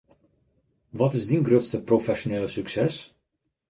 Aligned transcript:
Wat 0.99 1.13
is 1.19 1.25
dyn 1.29 1.45
grutste 1.47 1.77
profesjonele 1.89 2.49
sukses? 2.55 2.95